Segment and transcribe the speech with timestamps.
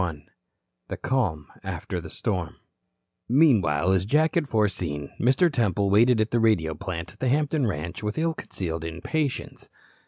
[0.01, 0.25] CHAPTER
[0.89, 2.55] XXXI CALM AFTER THE STORM
[3.29, 5.53] Meanwhile, as Jack had foreseen, Mr.
[5.53, 9.69] Temple waited at the radio plant at the Hampton ranch with ill concealed impatience.